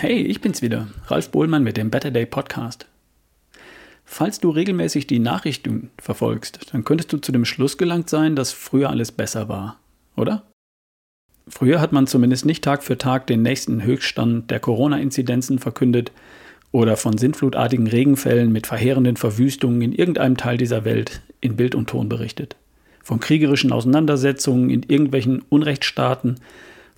[0.00, 2.86] Hey, ich bin's wieder, Ralf Bohlmann mit dem Better Day Podcast.
[4.04, 8.52] Falls du regelmäßig die Nachrichten verfolgst, dann könntest du zu dem Schluss gelangt sein, dass
[8.52, 9.80] früher alles besser war,
[10.14, 10.44] oder?
[11.48, 16.12] Früher hat man zumindest nicht Tag für Tag den nächsten Höchststand der Corona-Inzidenzen verkündet
[16.70, 21.90] oder von sintflutartigen Regenfällen mit verheerenden Verwüstungen in irgendeinem Teil dieser Welt in Bild und
[21.90, 22.54] Ton berichtet.
[23.02, 26.36] Von kriegerischen Auseinandersetzungen in irgendwelchen Unrechtsstaaten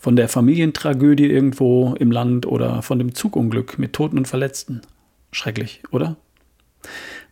[0.01, 4.81] von der Familientragödie irgendwo im Land oder von dem Zugunglück mit Toten und Verletzten.
[5.31, 6.17] Schrecklich, oder?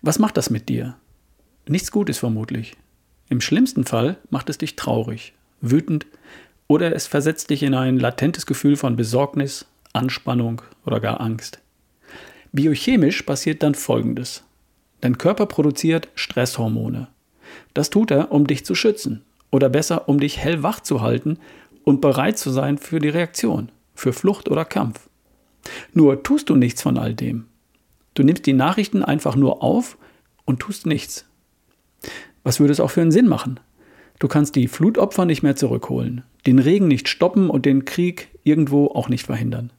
[0.02, 0.94] Was macht das mit dir?
[1.66, 2.76] Nichts Gutes vermutlich.
[3.30, 5.32] Im schlimmsten Fall macht es dich traurig,
[5.62, 6.06] wütend
[6.66, 11.60] oder es versetzt dich in ein latentes Gefühl von Besorgnis, Anspannung oder gar Angst.
[12.52, 14.44] Biochemisch passiert dann Folgendes.
[15.00, 17.08] Dein Körper produziert Stresshormone.
[17.72, 21.38] Das tut er, um dich zu schützen oder besser, um dich hellwach zu halten
[21.84, 25.08] und bereit zu sein für die Reaktion, für Flucht oder Kampf.
[25.92, 27.46] Nur tust du nichts von all dem.
[28.14, 29.96] Du nimmst die Nachrichten einfach nur auf
[30.44, 31.24] und tust nichts.
[32.42, 33.60] Was würde es auch für einen Sinn machen?
[34.18, 38.86] Du kannst die Flutopfer nicht mehr zurückholen, den Regen nicht stoppen und den Krieg irgendwo
[38.86, 39.70] auch nicht verhindern.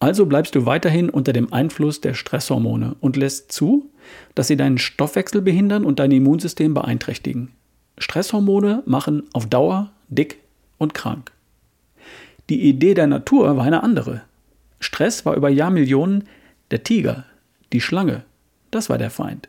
[0.00, 3.90] Also bleibst du weiterhin unter dem Einfluss der Stresshormone und lässt zu,
[4.34, 7.52] dass sie deinen Stoffwechsel behindern und dein Immunsystem beeinträchtigen.
[7.98, 10.38] Stresshormone machen auf Dauer dick
[10.78, 11.32] und krank.
[12.48, 14.22] Die Idee der Natur war eine andere.
[14.80, 16.24] Stress war über Jahrmillionen
[16.70, 17.24] der Tiger,
[17.72, 18.24] die Schlange.
[18.70, 19.48] Das war der Feind.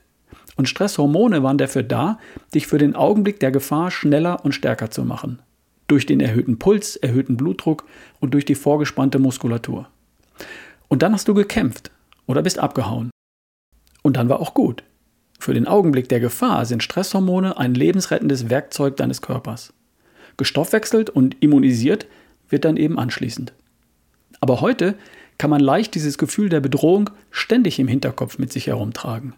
[0.58, 2.20] Und Stresshormone waren dafür da,
[2.54, 5.42] dich für den Augenblick der Gefahr schneller und stärker zu machen.
[5.88, 7.86] Durch den erhöhten Puls, erhöhten Blutdruck
[8.20, 9.88] und durch die vorgespannte Muskulatur.
[10.90, 11.92] Und dann hast du gekämpft
[12.28, 13.10] oder bist abgehauen.
[14.02, 14.84] Und dann war auch gut.
[15.40, 19.74] Für den Augenblick der Gefahr sind Stresshormone ein lebensrettendes Werkzeug deines Körpers.
[20.40, 22.08] Gestoffwechselt und immunisiert
[22.50, 23.54] wird dann eben anschließend.
[24.42, 24.96] Aber heute
[25.38, 29.36] kann man leicht dieses Gefühl der Bedrohung ständig im Hinterkopf mit sich herumtragen,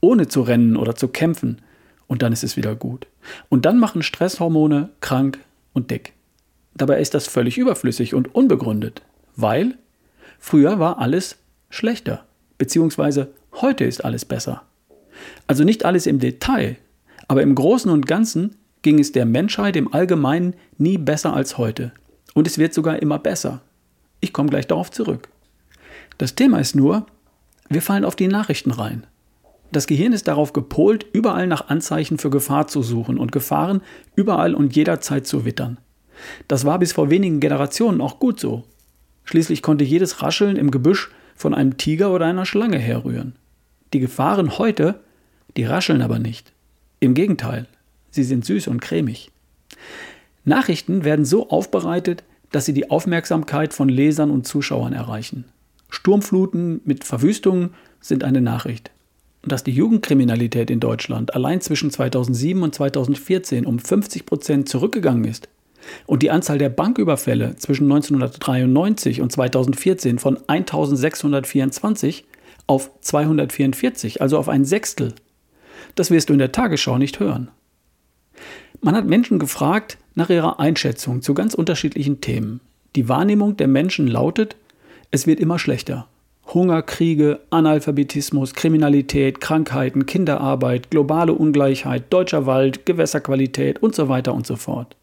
[0.00, 1.60] ohne zu rennen oder zu kämpfen,
[2.06, 3.06] und dann ist es wieder gut.
[3.48, 5.38] Und dann machen Stresshormone krank
[5.72, 6.12] und dick.
[6.74, 9.02] Dabei ist das völlig überflüssig und unbegründet,
[9.36, 9.76] weil
[10.38, 11.38] früher war alles
[11.70, 12.26] schlechter,
[12.58, 14.62] beziehungsweise heute ist alles besser.
[15.46, 16.76] Also nicht alles im Detail,
[17.26, 21.90] aber im Großen und Ganzen ging es der Menschheit im Allgemeinen nie besser als heute.
[22.34, 23.62] Und es wird sogar immer besser.
[24.20, 25.28] Ich komme gleich darauf zurück.
[26.18, 27.06] Das Thema ist nur,
[27.68, 29.06] wir fallen auf die Nachrichten rein.
[29.72, 33.80] Das Gehirn ist darauf gepolt, überall nach Anzeichen für Gefahr zu suchen und Gefahren
[34.14, 35.78] überall und jederzeit zu wittern.
[36.46, 38.64] Das war bis vor wenigen Generationen auch gut so.
[39.24, 43.34] Schließlich konnte jedes Rascheln im Gebüsch von einem Tiger oder einer Schlange herrühren.
[43.92, 45.00] Die Gefahren heute,
[45.56, 46.52] die rascheln aber nicht.
[47.00, 47.66] Im Gegenteil,
[48.14, 49.30] sie sind süß und cremig.
[50.44, 55.44] Nachrichten werden so aufbereitet, dass sie die Aufmerksamkeit von Lesern und Zuschauern erreichen.
[55.88, 57.70] Sturmfluten mit Verwüstungen
[58.00, 58.90] sind eine Nachricht.
[59.42, 65.24] Und dass die Jugendkriminalität in Deutschland allein zwischen 2007 und 2014 um 50 Prozent zurückgegangen
[65.24, 65.48] ist
[66.06, 72.24] und die Anzahl der Banküberfälle zwischen 1993 und 2014 von 1624
[72.66, 75.14] auf 244, also auf ein Sechstel,
[75.94, 77.50] das wirst du in der Tagesschau nicht hören.
[78.84, 82.60] Man hat Menschen gefragt nach ihrer Einschätzung zu ganz unterschiedlichen Themen.
[82.96, 84.56] Die Wahrnehmung der Menschen lautet,
[85.10, 86.06] es wird immer schlechter.
[86.52, 94.46] Hunger, Kriege, Analphabetismus, Kriminalität, Krankheiten, Kinderarbeit, globale Ungleichheit, deutscher Wald, Gewässerqualität und so weiter und
[94.46, 94.96] so fort.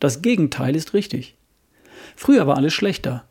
[0.00, 1.36] Das Gegenteil ist richtig.
[2.16, 3.22] Früher war alles schlechter.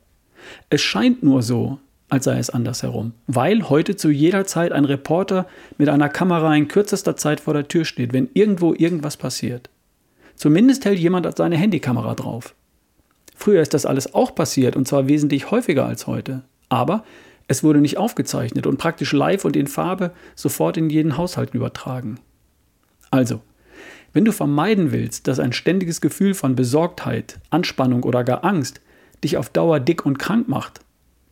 [0.69, 1.79] Es scheint nur so,
[2.09, 6.67] als sei es andersherum, weil heute zu jeder Zeit ein Reporter mit einer Kamera in
[6.67, 9.69] kürzester Zeit vor der Tür steht, wenn irgendwo irgendwas passiert.
[10.35, 12.53] Zumindest hält jemand seine Handykamera drauf.
[13.35, 16.43] Früher ist das alles auch passiert und zwar wesentlich häufiger als heute.
[16.69, 17.03] Aber
[17.47, 22.19] es wurde nicht aufgezeichnet und praktisch live und in Farbe sofort in jeden Haushalt übertragen.
[23.11, 23.41] Also,
[24.13, 28.81] wenn du vermeiden willst, dass ein ständiges Gefühl von Besorgtheit, Anspannung oder gar Angst
[29.23, 30.79] dich auf Dauer dick und krank macht,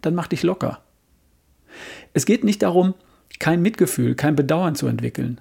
[0.06, 0.82] dann mach dich locker.
[2.14, 2.94] Es geht nicht darum,
[3.40, 5.40] kein Mitgefühl, kein Bedauern zu entwickeln.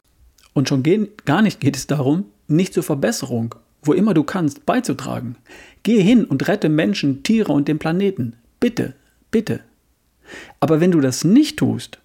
[0.54, 0.82] Und schon
[1.24, 5.36] gar nicht geht es darum, nicht zur Verbesserung, wo immer du kannst, beizutragen.
[5.82, 8.36] Gehe hin und rette Menschen, Tiere und den Planeten.
[8.60, 8.94] Bitte,
[9.30, 9.60] bitte.
[10.60, 11.98] Aber wenn du das nicht tust,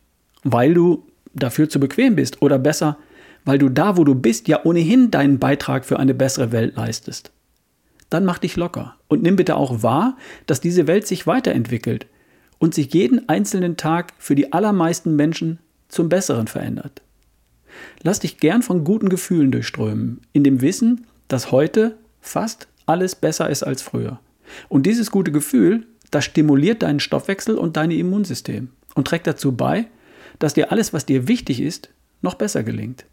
[0.43, 2.97] weil du dafür zu bequem bist oder besser,
[3.45, 7.31] weil du da, wo du bist, ja ohnehin deinen Beitrag für eine bessere Welt leistest,
[8.09, 12.07] dann mach dich locker und nimm bitte auch wahr, dass diese Welt sich weiterentwickelt
[12.59, 17.01] und sich jeden einzelnen Tag für die allermeisten Menschen zum Besseren verändert.
[18.01, 23.49] Lass dich gern von guten Gefühlen durchströmen, in dem Wissen, dass heute fast alles besser
[23.49, 24.19] ist als früher.
[24.69, 29.87] Und dieses gute Gefühl, Das stimuliert deinen Stoffwechsel und dein Immunsystem und trägt dazu bei,
[30.39, 31.89] dass dir alles, was dir wichtig ist,
[32.21, 33.05] noch besser gelingt.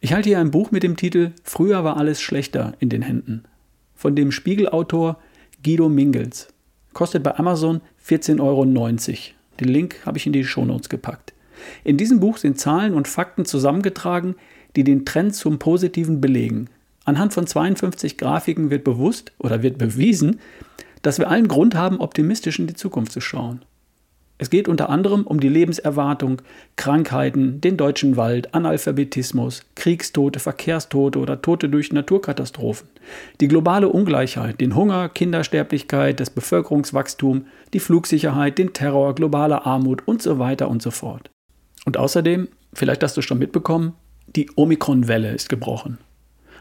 [0.00, 3.44] Ich halte hier ein Buch mit dem Titel Früher war alles schlechter in den Händen
[3.98, 5.18] von dem Spiegelautor
[5.64, 6.48] Guido Mingels.
[6.92, 8.64] Kostet bei Amazon 14,90 Euro.
[9.60, 11.32] Den Link habe ich in die Shownotes gepackt.
[11.84, 14.36] In diesem Buch sind Zahlen und Fakten zusammengetragen,
[14.76, 16.68] die den Trend zum Positiven belegen.
[17.04, 20.40] Anhand von 52 Grafiken wird bewusst oder wird bewiesen,
[21.02, 23.64] dass wir allen Grund haben, optimistisch in die Zukunft zu schauen.
[24.40, 26.40] Es geht unter anderem um die Lebenserwartung,
[26.76, 32.88] Krankheiten, den deutschen Wald, Analphabetismus, Kriegstote, Verkehrstote oder Tote durch Naturkatastrophen,
[33.40, 40.22] die globale Ungleichheit, den Hunger, Kindersterblichkeit, das Bevölkerungswachstum, die Flugsicherheit, den Terror, globale Armut und
[40.22, 41.30] so weiter und so fort.
[41.84, 43.94] Und außerdem, vielleicht hast du schon mitbekommen,
[44.36, 45.98] die Omikron-Welle ist gebrochen.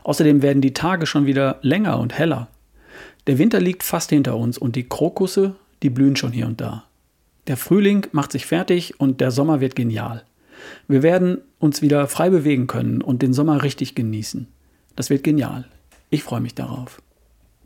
[0.04, 2.48] Außerdem werden die Tage schon wieder länger und heller.
[3.28, 6.86] Der Winter liegt fast hinter uns und die Krokusse, die blühen schon hier und da.
[7.48, 10.24] Der Frühling macht sich fertig und der Sommer wird genial.
[10.88, 14.48] Wir werden uns wieder frei bewegen können und den Sommer richtig genießen.
[14.96, 15.66] Das wird genial.
[16.10, 17.02] Ich freue mich darauf.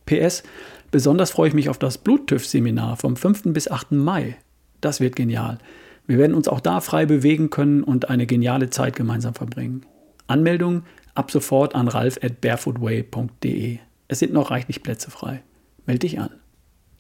[0.06, 0.44] PS,
[0.92, 3.54] besonders freue ich mich auf das Bluttüff-Seminar vom 5.
[3.54, 3.94] bis 8.
[3.94, 4.38] Mai.
[4.82, 5.58] Das wird genial.
[6.06, 9.86] Wir werden uns auch da frei bewegen können und eine geniale Zeit gemeinsam verbringen.
[10.28, 10.84] Anmeldung
[11.16, 13.80] ab sofort an ralf at barefootway.de.
[14.08, 15.42] Es sind noch reichlich Plätze frei.
[15.86, 16.32] Meld dich an.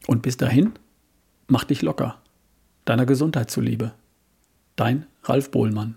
[0.08, 0.72] Und bis dahin,
[1.48, 2.21] mach dich locker
[2.92, 3.94] deiner Gesundheit zuliebe.
[4.76, 5.96] Dein Ralf Bohlmann.